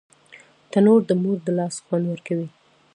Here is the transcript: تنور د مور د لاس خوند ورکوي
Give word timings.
تنور 0.71 1.01
د 1.09 1.11
مور 1.21 1.37
د 1.45 1.47
لاس 1.57 1.75
خوند 1.85 2.05
ورکوي 2.07 2.47